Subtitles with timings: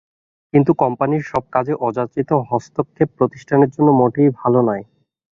[0.53, 4.83] কিন্তু কোম্পানির সব কাজে অযাচিত হস্তক্ষেপ প্রতিষ্ঠানের জন্য মোটেই ভালো নয়।